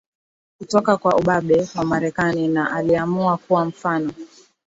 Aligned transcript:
Kutoka 0.57 0.97
kwa 0.97 1.15
ubabe 1.17 1.67
wa 1.75 1.85
Marekani 1.85 2.47
na 2.47 2.71
Aliamua 2.71 3.37
kuwa 3.37 3.65
mfano 3.65 4.13